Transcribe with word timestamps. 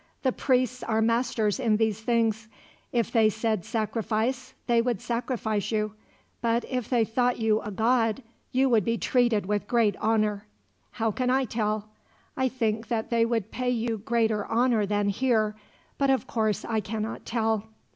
"The 0.23 0.31
priests 0.31 0.81
are 0.81 0.99
masters 0.99 1.59
in 1.59 1.77
these 1.77 1.99
things. 2.01 2.47
If 2.91 3.11
they 3.11 3.29
said 3.29 3.63
sacrifice, 3.63 4.55
they 4.65 4.81
would 4.81 4.99
sacrifice 4.99 5.71
you; 5.71 5.93
but 6.41 6.65
if 6.67 6.89
they 6.89 7.05
thought 7.05 7.37
you 7.37 7.61
a 7.61 7.69
god, 7.69 8.23
you 8.51 8.67
would 8.67 8.83
be 8.83 8.97
treated 8.97 9.45
with 9.45 9.67
great 9.67 9.95
honor. 9.97 10.47
How 10.93 11.11
can 11.11 11.29
I 11.29 11.45
tell? 11.45 11.87
I 12.35 12.49
think 12.49 12.87
that 12.87 13.11
they 13.11 13.27
would 13.27 13.51
pay 13.51 13.69
you 13.69 13.99
greater 13.99 14.43
honor 14.47 14.87
than 14.87 15.09
here, 15.09 15.55
but 15.99 16.09
of 16.09 16.25
course 16.25 16.65
I 16.65 16.79
cannot 16.79 17.23
tell." 17.23 17.67